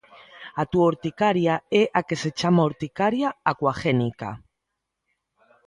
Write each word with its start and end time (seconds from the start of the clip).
A 0.61 0.63
túa 0.71 0.87
urticaria 0.91 1.55
é 1.81 1.83
a 1.99 2.01
que 2.07 2.19
se 2.23 2.31
chama 2.39 2.67
urticaria 2.69 3.29
acuagénica. 3.51 4.29